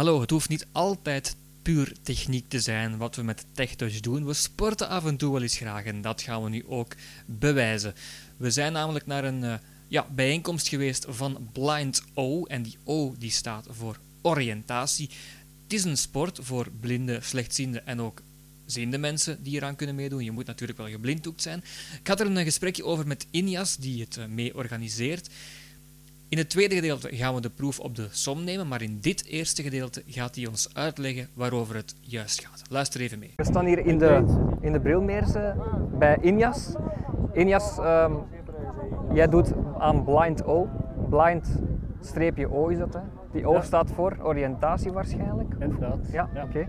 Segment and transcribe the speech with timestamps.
[0.00, 4.26] Hallo, het hoeft niet altijd puur techniek te zijn wat we met TechTouch doen.
[4.26, 6.94] We sporten af en toe wel eens graag en dat gaan we nu ook
[7.26, 7.94] bewijzen.
[8.36, 9.54] We zijn namelijk naar een uh,
[9.88, 15.10] ja, bijeenkomst geweest van Blind O en die O die staat voor oriëntatie.
[15.62, 18.22] Het is een sport voor blinde, slechtziende en ook
[18.66, 20.24] ziende mensen die eraan kunnen meedoen.
[20.24, 21.64] Je moet natuurlijk wel geblinddoekt zijn.
[22.00, 25.28] Ik had er een gesprekje over met Injas, die het uh, mee organiseert.
[26.30, 29.24] In het tweede gedeelte gaan we de proef op de som nemen, maar in dit
[29.24, 32.62] eerste gedeelte gaat hij ons uitleggen waarover het juist gaat.
[32.68, 33.32] Luister even mee.
[33.36, 34.24] We staan hier in de,
[34.60, 35.54] in de Brilmeerse
[35.98, 36.74] bij Injas.
[37.32, 38.18] Injas, um,
[39.12, 40.68] jij doet aan Blind O.
[41.08, 43.00] Blind-O is dat, hè?
[43.32, 45.54] Die O staat voor oriëntatie waarschijnlijk?
[45.58, 45.98] Inderdaad.
[46.12, 46.42] Ja, ja.
[46.42, 46.68] oké.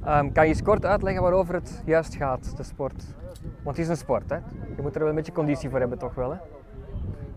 [0.00, 0.20] Okay.
[0.20, 3.04] Um, kan je eens kort uitleggen waarover het juist gaat, de sport?
[3.62, 4.36] Want het is een sport, hè?
[4.76, 6.36] Je moet er wel een beetje conditie voor hebben, toch wel, hè?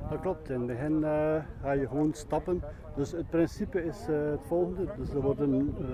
[0.09, 0.49] Dat klopt.
[0.49, 2.61] In het begin uh, ga je gewoon stappen.
[2.95, 4.88] Dus het principe is uh, het volgende.
[4.98, 5.88] Dus er worden uh,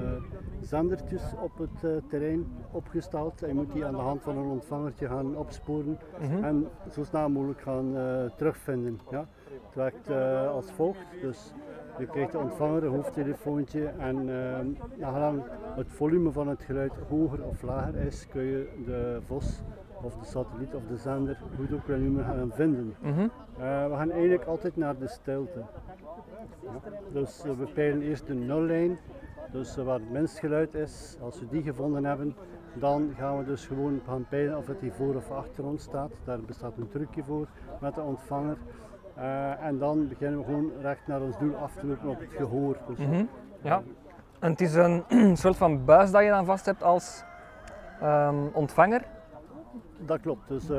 [0.62, 3.42] zendertjes op het terrein opgesteld.
[3.42, 6.44] En je moet die aan de hand van een ontvangertje gaan opsporen -hmm.
[6.44, 7.96] en zo snel mogelijk gaan
[8.36, 9.00] terugvinden.
[9.10, 9.28] Ja?
[9.66, 10.10] Het werkt
[10.54, 11.06] als volgt.
[11.22, 11.54] Dus
[12.00, 14.26] je krijgt de ontvanger, een hoofdtelefoontje en
[14.98, 15.44] nagelang
[15.76, 19.62] het volume van het geluid hoger of lager is, kun je de VOS
[20.02, 22.96] of de satelliet of de zender, hoe het ook wel noemen, gaan vinden.
[23.02, 23.32] Mm -hmm.
[23.60, 25.64] uh, we gaan eigenlijk altijd naar de stilte.
[26.64, 26.70] Ja.
[27.12, 28.98] Dus uh, we peilen eerst de nullijn,
[29.52, 31.18] dus uh, waar het minst geluid is.
[31.22, 32.36] Als we die gevonden hebben,
[32.74, 36.12] dan gaan we dus gewoon gaan peilen of het hier voor of achter ons staat.
[36.24, 37.48] Daar bestaat een trucje voor
[37.82, 38.58] met de ontvanger.
[39.60, 42.78] en dan beginnen we gewoon recht naar ons doel af te lopen op het gehoor.
[42.88, 43.30] Dus, mm -hmm.
[43.62, 43.84] Ja,
[44.40, 45.04] en het is een
[45.38, 47.24] soort van buis dat je dan vast hebt als
[48.04, 49.02] um, ontvanger.
[50.06, 50.48] Dat klopt.
[50.48, 50.70] Dus uh,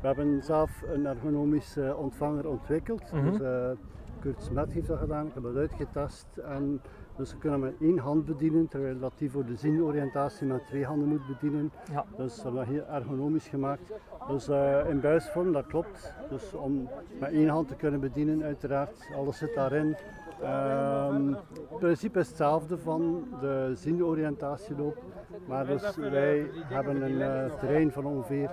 [0.00, 3.12] we hebben zelf een ergonomische ontvanger ontwikkeld.
[3.12, 3.38] Mm -hmm.
[3.38, 3.76] Dus
[4.20, 6.26] Kurt Smet heeft dat gedaan, ik heb dat uitgetest.
[6.36, 6.80] En
[7.16, 10.84] dus we kunnen met één hand bedienen, terwijl dat die voor de zinoriëntatie met twee
[10.84, 11.72] handen moet bedienen.
[11.92, 12.04] Ja.
[12.16, 13.92] Dus we hebben dat heel ergonomisch gemaakt.
[14.28, 16.14] Dus uh, in buisvorm, dat klopt.
[16.30, 16.88] Dus om
[17.20, 19.96] met één hand te kunnen bedienen, uiteraard, alles zit daarin.
[20.42, 21.36] Um,
[21.70, 25.02] het principe is hetzelfde van de zinoriëntatieloop.
[25.46, 28.50] Maar dus wij hebben een uh, terrein van ongeveer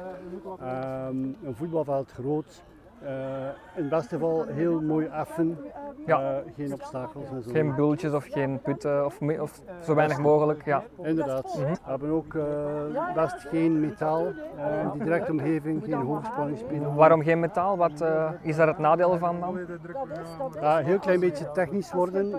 [0.62, 2.64] um, een voetbalveld groot.
[3.04, 3.10] Uh,
[3.76, 5.58] in het beste geval heel mooi effen,
[6.06, 6.22] ja.
[6.22, 7.52] uh, geen obstakels en zo.
[7.52, 10.66] Geen bultjes of geen putten of, of zo weinig mogelijk.
[10.66, 10.84] Ja.
[11.02, 11.56] Inderdaad.
[11.58, 11.74] Mm -hmm.
[11.74, 12.44] We hebben ook uh,
[13.14, 16.96] best geen metaal in die directe omgeving, geen hoogspanningsspieren.
[16.96, 17.78] Waarom geen metaal?
[17.78, 18.06] Wat
[18.42, 19.58] is daar het nadeel van dan?
[20.62, 22.32] Een heel klein beetje technisch worden.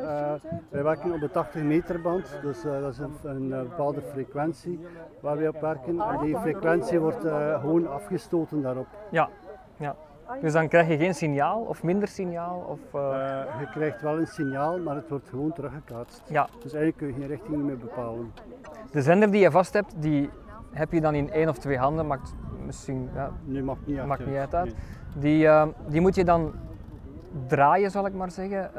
[0.69, 4.81] wij werken op de 80 meter band, dus dat is een, een bepaalde frequentie
[5.21, 6.01] waar wij op werken.
[6.01, 7.25] En die frequentie wordt
[7.61, 8.87] gewoon afgestoten daarop.
[9.11, 9.29] Ja,
[9.77, 9.97] ja.
[10.41, 12.65] Dus dan krijg je geen signaal of minder signaal?
[12.69, 13.01] Of, uh...
[13.01, 16.23] Uh, je krijgt wel een signaal, maar het wordt gewoon teruggekaatst.
[16.29, 16.49] Ja.
[16.63, 18.33] Dus eigenlijk kun je geen richting meer bepalen.
[18.91, 20.31] De zender die je vast hebt, die
[20.71, 22.35] heb je dan in één of twee handen, maakt
[22.67, 24.55] misschien ja, nee, maakt niet, maakt uit.
[24.55, 24.65] uit.
[24.65, 24.75] Nee.
[25.15, 26.53] Die, uh, die moet je dan
[27.47, 28.71] draaien, zal ik maar zeggen,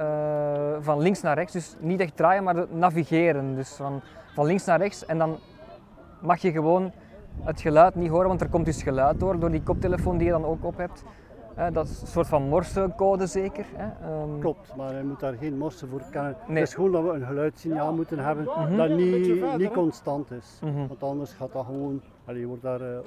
[0.84, 1.54] van links naar rechts.
[1.54, 3.56] Dus niet echt draaien, maar navigeren.
[3.56, 4.02] Dus van,
[4.34, 5.38] van links naar rechts en dan
[6.22, 6.92] mag je gewoon
[7.42, 10.32] het geluid niet horen, want er komt dus geluid door, door die koptelefoon die je
[10.34, 11.04] dan ook op hebt.
[11.58, 13.66] Uh, dat is een soort van morsecode zeker.
[13.76, 14.22] Hè?
[14.22, 14.40] Um...
[14.40, 16.36] Klopt, maar je moet daar geen morse voor kennen.
[16.48, 16.58] Nee.
[16.58, 18.78] Het is gewoon dat we een geluidssignaal moeten hebben mm -hmm.
[18.78, 20.60] dat niet, niet constant is.
[20.62, 20.88] Mm -hmm.
[20.88, 22.98] Want anders gaat dat gewoon, allee, je wordt daar uh,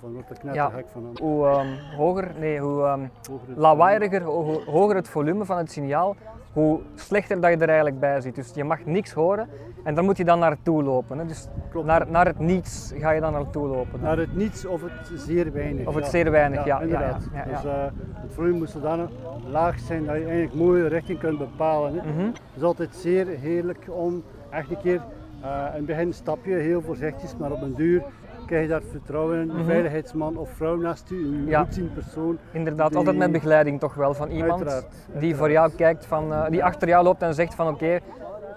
[0.00, 1.16] van, wordt er knettergek van.
[1.20, 3.10] Hoe um, hoger, nee, hoe um,
[3.56, 6.16] lawaaieriger, ho hoger het volume van het signaal,
[6.52, 8.34] hoe slechter dat je er eigenlijk bij zit.
[8.34, 9.48] Dus je mag niks horen
[9.84, 11.18] en daar moet je dan naartoe lopen.
[11.18, 11.26] Hè.
[11.26, 11.48] Dus
[11.84, 14.00] naar, naar het niets ga je dan naartoe lopen.
[14.00, 15.86] Naar het niets of het zeer weinig.
[15.86, 16.10] Of het ja.
[16.10, 16.76] zeer weinig, ja.
[16.76, 17.28] ja, inderdaad.
[17.32, 17.72] Ja, dus uh,
[18.14, 19.10] het volume moet zodanig
[19.48, 21.94] laag zijn dat je eigenlijk mooie richting kunt bepalen.
[21.94, 22.10] Hè.
[22.10, 22.26] Mm -hmm.
[22.26, 25.00] Het is altijd zeer heerlijk om echt een keer,
[25.42, 28.02] uh, in het begin stap je heel voorzichtig, maar op een duur
[28.44, 29.40] krijg je daar vertrouwen in.
[29.40, 29.64] Een mm-hmm.
[29.64, 31.66] veiligheidsman of vrouw naast u, een ja.
[31.94, 32.38] persoon.
[32.52, 32.98] Inderdaad, die...
[32.98, 35.20] altijd met begeleiding toch wel van iemand uiteraard, uiteraard.
[35.20, 38.00] die voor jou kijkt, van, uh, die achter jou loopt en zegt van oké, okay,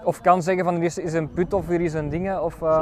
[0.04, 2.38] of kan zeggen van er is, een put of er is een ding.
[2.38, 2.80] Of, uh,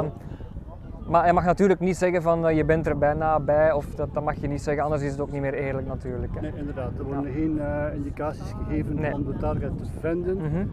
[1.07, 4.13] maar hij mag natuurlijk niet zeggen van uh, je bent er bijna bij of dat,
[4.13, 6.33] dat mag je niet zeggen, anders is het ook niet meer eerlijk natuurlijk.
[6.35, 6.41] Hè.
[6.41, 6.91] Nee, inderdaad.
[6.97, 7.31] Er worden ja.
[7.31, 9.13] geen uh, indicaties gegeven nee.
[9.13, 10.37] om de target te vinden.
[10.37, 10.71] Mm-hmm.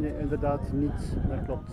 [0.00, 1.70] nee, inderdaad niet, dat klopt.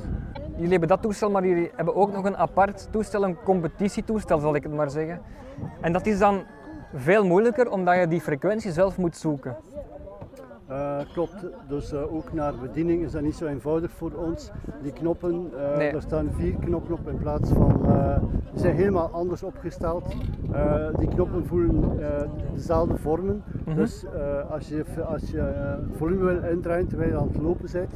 [0.56, 4.56] Jullie hebben dat toestel, maar jullie hebben ook nog een apart toestel, een competitietoestel zal
[4.56, 5.22] ik het maar zeggen.
[5.82, 6.44] En dat is dan
[6.94, 9.56] veel moeilijker omdat je die frequentie zelf moet zoeken.
[10.70, 14.52] Uh, klopt, dus uh, ook naar bediening is dat niet zo eenvoudig voor ons.
[14.82, 15.92] Die knoppen, uh, nee.
[15.92, 17.82] er staan vier knoppen op in plaats van,
[18.52, 20.06] die zijn helemaal anders opgesteld.
[21.00, 22.00] die knoppen voelen
[22.54, 23.44] dezelfde vormen.
[23.46, 23.76] Mm -hmm.
[23.76, 24.06] Dus
[24.50, 27.94] als je, als je volume wil indraaien terwijl je aan het lopen bent,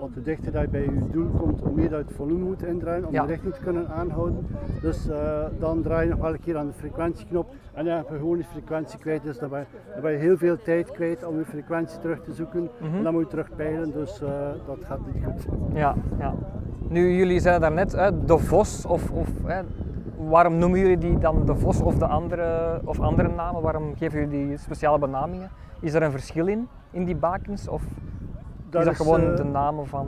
[0.00, 2.44] Want hoe dichter dat je bij je doel komt, hoe meer dat je het volume
[2.44, 3.22] moet indraaien om Ja.
[3.22, 4.46] de richting te kunnen aanhouden.
[4.82, 8.08] Dus eh, dan draai je nog wel een keer aan de frequentieknop en dan heb
[8.08, 9.22] je gewoon je frequentie kwijt.
[9.22, 12.22] Dus dan ben, je, dan ben je heel veel tijd kwijt om je frequentie terug
[12.22, 12.68] te zoeken.
[12.80, 12.96] Mhm.
[12.96, 14.28] En dan moet je terug peilen, dus eh,
[14.66, 15.46] dat gaat niet goed.
[15.74, 16.34] Ja, ja.
[16.88, 19.60] Nu, jullie zeiden daarnet, hè, de Vos, of, of hè,
[20.28, 23.62] waarom noemen jullie die dan de Vos of, de andere, of andere namen?
[23.62, 25.50] Waarom geven jullie die speciale benamingen?
[25.80, 27.68] Is er een verschil in, in die bakens?
[27.68, 27.82] Of
[28.74, 30.06] is dat gewoon eh, de namen van...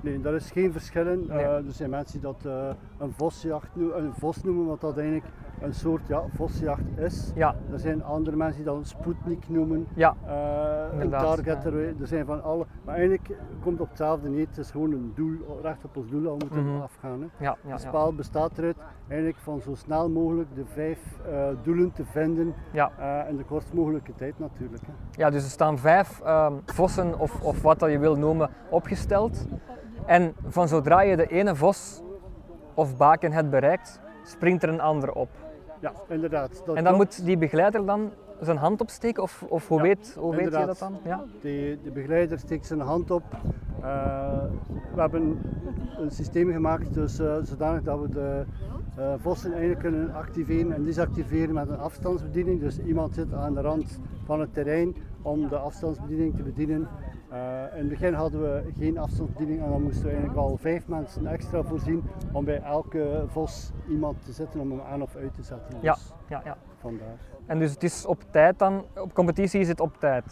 [0.00, 1.24] Nee, daar is geen verschil in.
[1.28, 1.38] Nee.
[1.38, 2.68] Eh, er zijn mensen die dat eh,
[2.98, 5.26] een vosjacht een vos noemen, wat dat eigenlijk
[5.60, 7.32] een soort ja, vosjacht is.
[7.34, 10.32] Ja, Er zijn andere mensen die dat een Sputnik noemen, ja, eh,
[10.86, 11.62] een Inderdaad, target.
[11.64, 11.70] ja.
[11.70, 12.66] Er, er zijn van alle.
[12.84, 13.28] Maar eigenlijk
[13.62, 14.46] komt het op hetzelfde neer.
[14.48, 16.82] Het is gewoon een doel, recht op ons doel we moeten Mhm.
[16.82, 17.20] afgaan.
[17.20, 17.44] Hè.
[17.44, 18.76] ja, ja, Het spel bestaat eruit
[19.08, 20.98] eigenlijk van zo snel mogelijk de vijf
[21.30, 22.90] eh, doelen te vinden Ja.
[22.98, 24.82] eh, in de kortst mogelijke tijd natuurlijk.
[24.86, 24.92] Hè.
[25.10, 29.46] Ja, dus er staan vijf ehm, vossen of, of wat dat je wil noemen opgesteld.
[30.06, 32.02] En van zodra je de ene vos
[32.74, 35.28] of baken hebt bereikt, springt er een ander op.
[35.86, 36.62] Ja, inderdaad.
[36.66, 37.16] dat en dan klopt.
[37.16, 38.10] moet die begeleider dan
[38.40, 40.98] zijn hand opsteken of, of hoe, Ja, weet, hoe weet je dat dan?
[41.04, 41.24] Ja?
[41.40, 43.22] De, de begeleider steekt zijn hand op.
[43.80, 44.42] Eh,
[44.94, 45.38] we hebben
[45.98, 48.44] een systeem gemaakt dus, eh, zodanig dat we de
[48.96, 52.60] eh, vossen eigenlijk kunnen activeren en desactiveren met een afstandsbediening.
[52.60, 56.88] Dus iemand zit aan de rand van het terrein om de afstandsbediening te bedienen.
[57.36, 60.88] Eh, in het begin hadden we geen afstandsbediening en dan moesten we eigenlijk al vijf
[60.88, 62.02] mensen extra voorzien
[62.32, 65.78] om bij elke vos iemand te zetten om hem aan of uit te zetten.
[65.80, 65.92] Ja.
[65.92, 66.56] Dus Ja, ja.
[66.78, 67.16] vandaar.
[67.46, 70.24] En dus het is op tijd dan, op competitie is het op tijd.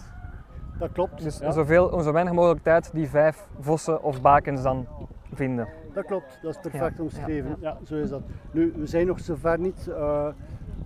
[0.78, 1.22] Dat klopt.
[1.22, 1.50] Dus ja.
[1.50, 4.86] zoveel, zo weinig mogelijk tijd die vijf vossen of bakens dan
[5.32, 5.68] vinden.
[5.92, 7.56] Dat klopt, dat is perfect Ja, omschreven.
[7.60, 8.22] Ja, zo is dat.
[8.50, 9.88] Nu, we zijn nog zover niet.
[9.88, 10.28] Eh,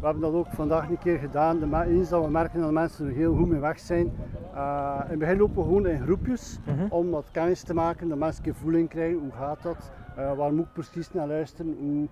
[0.00, 1.59] we hebben dat ook vandaag een keer gedaan.
[1.59, 4.12] De eens dat we merken dat mensen er heel goed mee weg zijn.
[4.55, 6.87] Eh, in het begin lopen we gewoon in groepjes Mhm.
[6.91, 9.19] om wat kennis te maken, dat mensen een keer voeling krijgen.
[9.19, 9.91] Hoe gaat dat?
[10.17, 11.77] Eh, waar moet ik precies naar luisteren?
[11.81, 12.09] Hoe,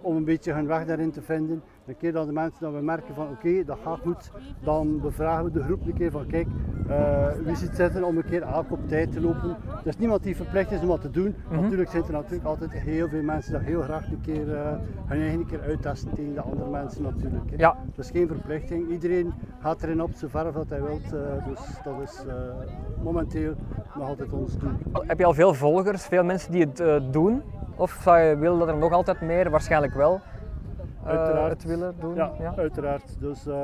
[0.00, 1.62] om een beetje hun weg daarin te vinden.
[1.86, 4.30] Een keer dat de mensen dat we merken van oké, dat gaat goed,
[4.64, 6.46] dan bevragen we de groep een keer van kijk,
[7.44, 9.56] wie zit zitten om een keer elk op tijd te lopen.
[9.82, 11.34] Er is niemand die verplicht is om wat te doen.
[11.50, 11.60] Mhm.
[11.62, 14.70] Natuurlijk zijn er natuurlijk altijd heel veel mensen die heel graag een keer eh,
[15.06, 17.50] hun eigen keer uittesten tegen de andere mensen natuurlijk.
[17.50, 17.56] hè.
[17.56, 17.76] Ja.
[17.94, 18.90] Dat is geen verplichting.
[18.90, 21.12] Iedereen gaat erin op zover dat hij wilt.
[21.12, 22.34] eh, dus dat is eh,
[23.02, 23.54] momenteel
[23.94, 24.70] nog altijd ons doel.
[25.06, 27.42] Heb je al veel volgers, veel mensen die het eh, doen?
[27.76, 30.20] Of zou je willen dat er nog altijd meer, waarschijnlijk wel, eh,
[31.04, 31.50] Uiteraard.
[31.52, 32.14] het willen doen?
[32.14, 33.16] Ja, uiteraard.
[33.20, 33.54] Dus eh,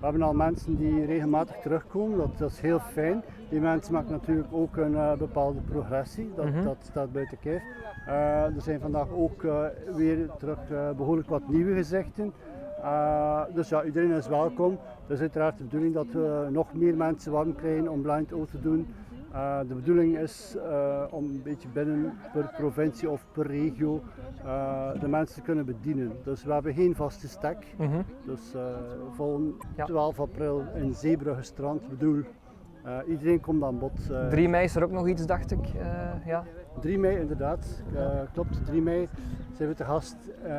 [0.00, 3.22] we hebben al mensen die regelmatig terugkomen, dat, dat is heel fijn.
[3.48, 6.64] Die mensen maken natuurlijk ook een eh, bepaalde progressie, dat, Mhm.
[6.64, 7.62] dat staat buiten kijf.
[8.06, 9.58] Eh, er zijn vandaag ook eh,
[9.96, 12.32] weer terug eh, behoorlijk wat nieuwe gezichten.
[12.82, 14.78] Eh, dus ja, iedereen is welkom.
[15.02, 18.44] Het is uiteraard de bedoeling dat we nog meer mensen warm krijgen om blind O
[18.44, 18.86] te doen.
[19.32, 24.02] Eh, de bedoeling is eh, om een beetje binnen per provincie of per regio
[24.44, 26.12] eh, de mensen te kunnen bedienen.
[26.24, 27.74] Dus we hebben geen vaste stek.
[27.78, 28.00] Mhm.
[28.24, 28.54] Dus
[29.14, 29.84] volgende Ja.
[29.84, 31.82] 12 april in Zeebrugge strand.
[31.82, 32.22] Ik bedoel,
[33.08, 34.10] iedereen komt aan bod.
[34.30, 35.66] 3 mei is er ook nog iets, dacht ik.
[36.24, 36.44] ja.
[36.80, 38.66] 3 mei inderdaad, eh, klopt.
[38.66, 39.08] 3 mei
[39.56, 40.52] zijn we te gast eh,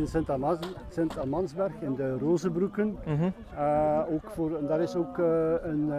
[0.00, 2.96] in Sint-Amans- Sint-Amansberg in de Rozenbroeken.
[3.06, 3.30] Mhm.
[3.56, 5.92] Eh, ook voor, en daar is ook een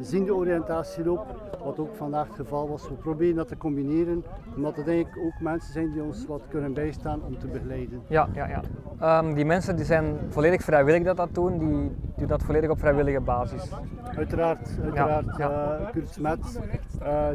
[0.00, 1.26] ziende oriëntatieloop,
[1.64, 2.88] wat ook vandaag het geval was.
[2.88, 4.24] We proberen dat te combineren,
[4.56, 8.02] omdat het eigenlijk ook mensen zijn die ons wat kunnen bijstaan om te begeleiden.
[8.06, 8.60] Ja, ja, ja.
[9.00, 12.78] Ehm, die mensen die zijn volledig vrijwillig dat dat doen, die doen dat volledig op
[12.78, 13.70] vrijwillige basis.
[14.16, 15.36] Uiteraard, uiteraard.
[15.36, 15.78] ja.
[15.92, 16.60] Kurt Smet,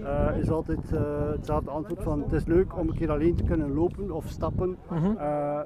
[0.00, 0.90] uh, is altijd
[1.34, 4.76] hetzelfde antwoord van het is leuk om een keer alleen te kunnen lopen of stappen,
[4.90, 5.16] mm-hmm.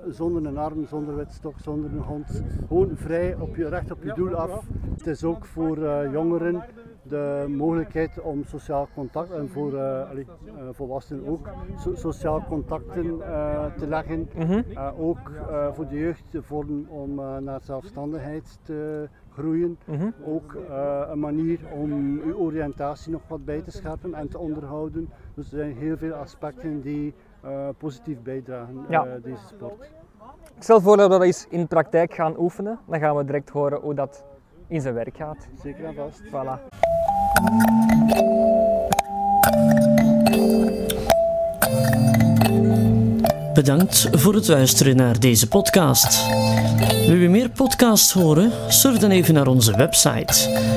[0.08, 2.42] zonder een arm, zonder wetstok, zonder een hond.
[2.68, 4.64] Gewoon vrij op je, recht op je doel af.
[4.96, 5.78] Het is ook voor
[6.12, 6.62] jongeren
[7.08, 11.48] de mogelijkheid om sociaal contact, en voor uh, allee, uh, volwassenen ook,
[11.78, 14.28] so sociaal contacten uh, te leggen.
[14.34, 14.64] Mm -hmm.
[14.98, 15.32] ook
[15.72, 19.78] voor de jeugd de vorm om naar zelfstandigheid te groeien.
[19.84, 20.14] Mm -hmm.
[20.24, 20.56] Ook
[21.10, 25.08] een manier om uw oriëntatie nog wat bij te scherpen en te onderhouden.
[25.34, 27.14] Dus er zijn heel veel aspecten die
[27.78, 29.18] positief bijdragen ja.
[29.22, 29.90] deze sport.
[30.56, 32.78] Ik stel voor dat we dat eens in de praktijk gaan oefenen.
[32.86, 34.24] Dan gaan we direct horen hoe dat
[34.68, 35.46] in zijn werk gaat.
[35.62, 36.20] Zeker en vast.
[36.26, 36.58] Voilà.
[43.54, 46.26] Bedankt voor het luisteren naar deze podcast.
[47.06, 48.52] Wil je meer podcasts horen?
[48.68, 50.32] Surf dan even naar onze website